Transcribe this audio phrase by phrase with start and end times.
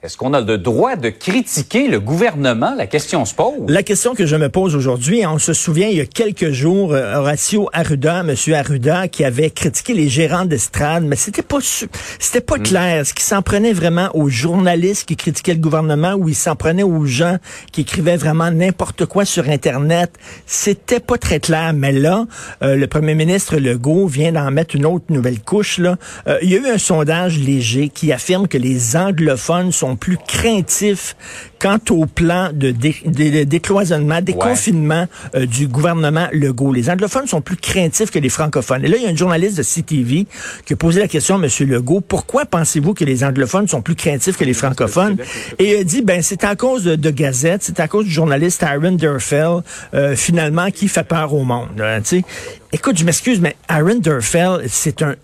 [0.00, 2.72] Est-ce qu'on a le droit de critiquer le gouvernement?
[2.76, 3.64] La question se pose.
[3.66, 6.92] La question que je me pose aujourd'hui, on se souvient, il y a quelques jours,
[6.92, 11.58] euh, Horacio Arruda, Monsieur Arruda, qui avait critiqué les gérants d'estrade, mais c'était pas
[12.20, 12.62] c'était pas mm.
[12.62, 13.00] clair.
[13.00, 16.84] Est-ce qu'il s'en prenait vraiment aux journalistes qui critiquaient le gouvernement ou il s'en prenait
[16.84, 17.38] aux gens
[17.72, 20.12] qui écrivaient vraiment n'importe quoi sur Internet?
[20.46, 21.72] C'était pas très clair.
[21.74, 22.28] Mais là,
[22.62, 25.78] euh, le premier ministre Legault vient d'en mettre une autre nouvelle couche.
[25.78, 25.96] Là.
[26.28, 30.18] Euh, il y a eu un sondage léger qui affirme que les anglophones sont plus
[30.26, 31.16] craintifs
[31.58, 36.72] quant au plan de, décloisonnement, déconfinement euh, du gouvernement Legault.
[36.72, 38.84] Les anglophones sont plus craintifs que les francophones.
[38.84, 40.26] Et là, il y a un journaliste de CTV
[40.64, 41.48] qui a posé la question à M.
[41.68, 45.16] Legault, pourquoi pensez-vous que les anglophones sont plus craintifs que les francophones?
[45.58, 48.10] Et il a dit, ben c'est à cause de, de Gazette, c'est à cause du
[48.10, 49.62] journaliste Aaron Durfell,
[49.94, 51.68] euh, finalement, qui fait peur au monde.
[52.70, 55.14] Écoute, je m'excuse, mais Aaron Durfell, c'est un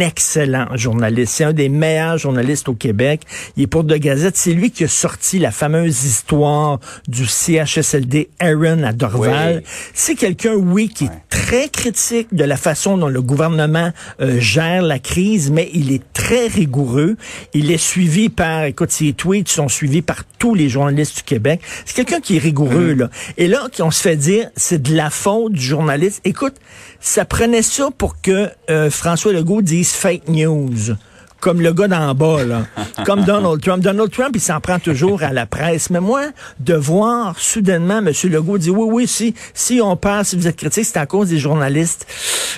[0.00, 1.32] excellent journaliste.
[1.36, 3.22] C'est un des meilleurs journalistes au Québec.
[3.56, 4.36] Il est pour De Gazette.
[4.36, 9.62] C'est lui qui a sorti la fameuse histoire du CHSLD Aaron à Dorval.
[9.94, 14.82] C'est quelqu'un, oui, qui est très critique de la façon dont le gouvernement euh, gère
[14.82, 17.16] la crise, mais il est très rigoureux.
[17.54, 21.60] Il est suivi par, écoute, ses tweets sont suivis par tous les journalistes du Québec.
[21.84, 22.98] C'est quelqu'un qui est rigoureux, mm.
[22.98, 23.10] là.
[23.36, 26.20] Et là, on se fait dire, c'est de la faute du journaliste.
[26.24, 26.56] Écoute,
[27.00, 30.94] ça prenait ça pour que euh, François Legault dise fake news
[31.40, 32.62] comme le gars d'en bas, là.
[33.04, 33.82] comme Donald Trump.
[33.82, 35.90] Donald Trump, il s'en prend toujours à la presse.
[35.90, 36.22] Mais moi,
[36.60, 38.12] de voir soudainement M.
[38.24, 41.28] Legault dire oui, oui, si, si on passe, si vous êtes critique, c'est à cause
[41.28, 42.06] des journalistes.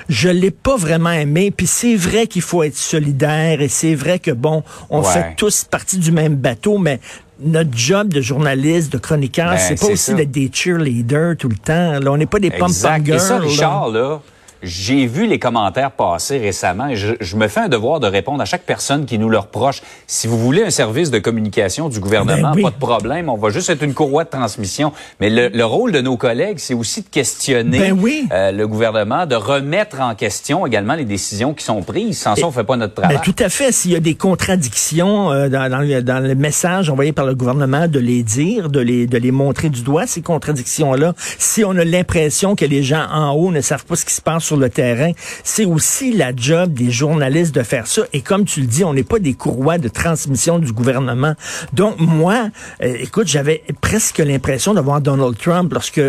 [0.08, 1.50] Je l'ai pas vraiment aimé.
[1.50, 5.64] Puis c'est vrai qu'il faut être solidaire et c'est vrai que bon, on fait tous
[5.64, 7.00] partie du même bateau, mais
[7.42, 11.56] notre job de journaliste, de chroniqueur, ben, c'est pas aussi d'être des cheerleaders tout le
[11.56, 11.98] temps.
[11.98, 13.16] Là, on n'est pas des pom-pom girls.
[13.16, 14.20] Et ça, Richard, là
[14.62, 18.44] j'ai vu les commentaires passer récemment et je, me fais un devoir de répondre à
[18.44, 19.82] chaque personne qui nous le reproche.
[20.06, 23.50] Si vous voulez un service de communication du gouvernement, ben pas de problème, on va
[23.50, 24.92] juste être une courroie de transmission.
[25.20, 27.98] Mais le, rôle de nos collègues, c'est aussi de questionner ben
[28.32, 32.18] euh, le gouvernement, de remettre en question également les décisions qui sont prises.
[32.18, 33.16] Sans ça, on fait pas notre travail.
[33.16, 33.72] Ben, tout à fait.
[33.72, 37.88] S'il y a des contradictions euh, dans, le, dans, le, message envoyé par le gouvernement,
[37.88, 41.14] de les dire, de les, de les montrer du doigt, ces contradictions-là.
[41.38, 44.20] Si on a l'impression que les gens en haut ne savent pas ce qui se
[44.20, 45.12] passe sur le terrain.
[45.44, 48.02] C'est aussi la job des journalistes de faire ça.
[48.12, 51.34] Et comme tu le dis, on n'est pas des courroies de transmission du gouvernement.
[51.72, 52.48] Donc moi,
[52.82, 56.02] euh, écoute, j'avais presque l'impression d'avoir Donald Trump lorsque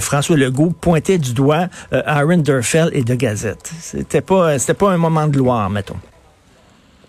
[0.00, 3.72] François Legault pointait du doigt euh, Aaron Durfell et de Gazette.
[3.80, 5.96] C'était pas, c'était pas un moment de gloire, mettons.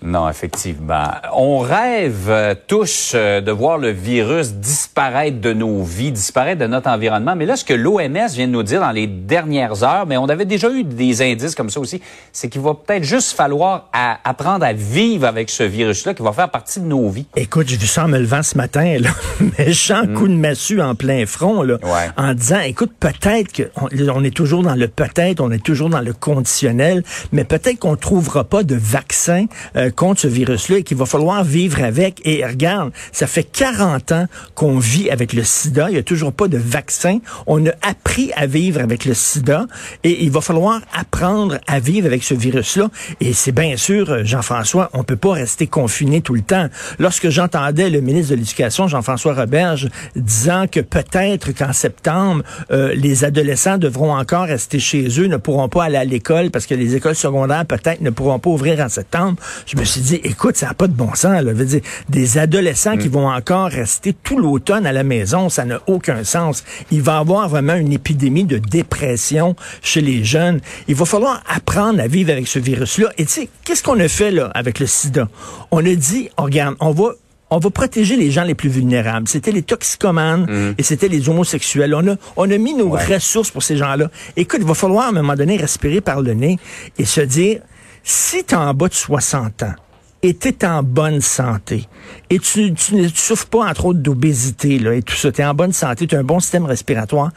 [0.05, 1.07] Non, effectivement.
[1.33, 6.67] On rêve euh, tous euh, de voir le virus disparaître de nos vies, disparaître de
[6.67, 7.35] notre environnement.
[7.35, 10.29] Mais là, ce que l'OMS vient de nous dire dans les dernières heures, mais on
[10.29, 12.01] avait déjà eu des indices comme ça aussi,
[12.31, 13.89] c'est qu'il va peut-être juste falloir
[14.23, 17.25] apprendre à vivre avec ce virus-là qui va faire partie de nos vies.
[17.35, 19.09] Écoute, j'ai vu ça en me levant ce matin, là.
[19.57, 20.13] méchant mm.
[20.13, 21.77] coup de massue en plein front, là,
[22.15, 26.01] en disant, écoute, peut-être qu'on on est toujours dans le peut-être, on est toujours dans
[26.01, 29.45] le conditionnel, mais peut-être qu'on trouvera pas de vaccin.
[29.75, 32.21] Euh, contre ce virus-là et qu'il va falloir vivre avec.
[32.25, 35.89] Et regarde, ça fait 40 ans qu'on vit avec le sida.
[35.89, 37.19] Il n'y a toujours pas de vaccin.
[37.47, 39.65] On a appris à vivre avec le sida
[40.03, 42.89] et il va falloir apprendre à vivre avec ce virus-là.
[43.21, 46.67] Et c'est bien sûr, Jean-François, on peut pas rester confiné tout le temps.
[46.99, 53.23] Lorsque j'entendais le ministre de l'Éducation, Jean-François Roberge, disant que peut-être qu'en septembre, euh, les
[53.23, 56.95] adolescents devront encore rester chez eux, ne pourront pas aller à l'école parce que les
[56.95, 59.37] écoles secondaires peut-être ne pourront pas ouvrir en septembre.
[59.85, 61.41] Suis dit, écoute, ça n'a pas de bon sens.
[61.41, 61.53] Là.
[61.53, 63.11] Veux dire, des adolescents qui mm.
[63.11, 66.63] vont encore rester tout l'automne à la maison, ça n'a aucun sens.
[66.91, 70.59] Il va y avoir vraiment une épidémie de dépression chez les jeunes.
[70.87, 73.09] Il va falloir apprendre à vivre avec ce virus-là.
[73.17, 75.27] Et tu sais, qu'est-ce qu'on a fait là avec le sida?
[75.71, 77.13] On a dit, oh, regarde, on va
[77.51, 79.27] on va protéger les gens les plus vulnérables.
[79.27, 80.75] C'était les toxicomanes mm.
[80.77, 81.93] et c'était les homosexuels.
[81.93, 84.09] On a, on a mis nos ressources pour ces gens-là.
[84.35, 86.57] Écoute, il va falloir à un moment donné respirer par le nez
[86.97, 87.61] et se dire,
[88.05, 89.73] si tu en bas de 60 ans,
[90.21, 91.87] et tu es en bonne santé,
[92.29, 95.55] et tu, ne souffres pas, entre autres, d'obésité, là, et tout ça, tu es en
[95.55, 97.31] bonne santé, tu as un bon système respiratoire,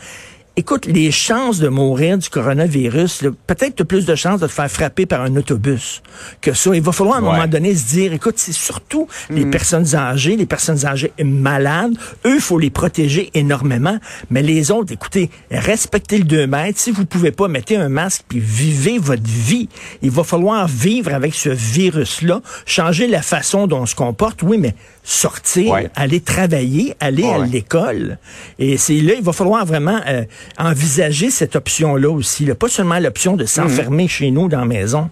[0.58, 4.52] écoute, les chances de mourir du coronavirus, peut-être tu as plus de chances de te
[4.52, 6.02] faire frapper par un autobus
[6.40, 6.74] que ça.
[6.74, 9.50] Il va falloir à un moment donné se dire, écoute, c'est surtout les mm.
[9.50, 11.94] personnes âgées, les personnes âgées malades.
[12.26, 13.98] Eux, il faut les protéger énormément.
[14.30, 16.80] Mais les autres, écoutez, respectez le 2 mètres.
[16.80, 19.68] Si vous pouvez pas, mettez un masque puis vivez votre vie.
[20.02, 24.58] Il va falloir vivre avec ce virus-là, changer la façon dont on se comporte, oui,
[24.58, 24.74] mais
[25.04, 28.18] sortir, aller travailler, aller à l'école.
[28.58, 30.24] Et c'est là, il va falloir vraiment euh,
[30.56, 32.46] envisager cette option-là aussi.
[32.46, 34.08] Pas seulement l'option de s'enfermer mhm.
[34.08, 35.10] chez nous dans la maison.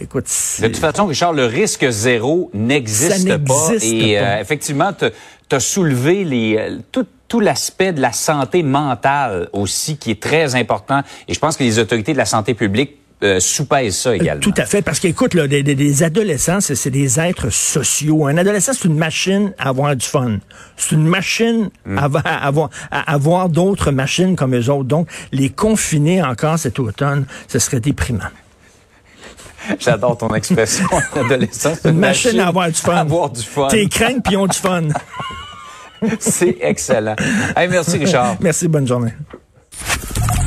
[0.00, 0.26] Écoute,
[0.60, 3.70] de toute façon, Richard, le risque zéro n'existe pas.
[3.82, 9.96] Et euh, effectivement, tu as soulevé les, tout, tout l'aspect de la santé mentale aussi
[9.96, 11.02] qui est très important.
[11.26, 14.40] Et je pense que les autorités de la santé publique euh, soupèse ça également.
[14.40, 18.26] Tout à fait, parce qu'écoute, là, des, des, adolescents, c'est des êtres sociaux.
[18.26, 20.38] Un adolescent, c'est une machine à avoir du fun.
[20.76, 21.98] C'est une machine mm.
[21.98, 24.88] à, avoir, à avoir d'autres machines comme eux autres.
[24.88, 28.30] Donc, les confiner encore cet automne, ce serait déprimant.
[29.80, 30.86] J'adore ton expression,
[31.16, 31.74] adolescent.
[31.84, 32.94] Une, une machine, à avoir du fun.
[32.94, 33.68] À avoir du fun.
[33.68, 34.88] T'es craintes puis ont du fun.
[36.20, 37.16] c'est excellent.
[37.56, 38.36] Hey, merci Richard.
[38.40, 39.12] merci, bonne journée.